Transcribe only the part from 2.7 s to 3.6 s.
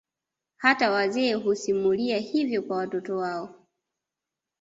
watoto wao